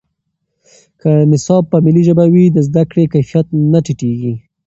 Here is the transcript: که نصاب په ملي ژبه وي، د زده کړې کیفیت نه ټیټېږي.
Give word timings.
که 1.01 1.11
نصاب 1.31 1.63
په 1.71 1.77
ملي 1.85 2.03
ژبه 2.07 2.25
وي، 2.33 2.45
د 2.51 2.57
زده 2.67 2.83
کړې 2.91 3.11
کیفیت 3.13 3.47
نه 3.71 3.79
ټیټېږي. 3.85 4.33